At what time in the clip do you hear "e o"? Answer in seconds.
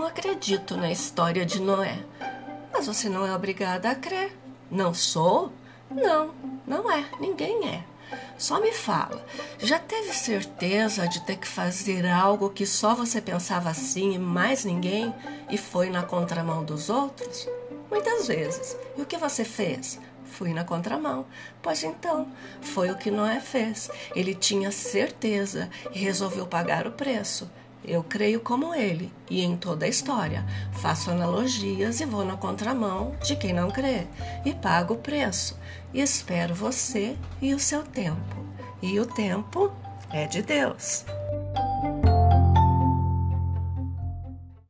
18.96-19.06, 37.40-37.58, 38.80-39.06